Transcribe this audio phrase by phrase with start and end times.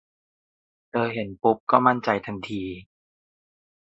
[0.89, 2.61] เธอเห็นปุ๊บก็มั่นใจทันที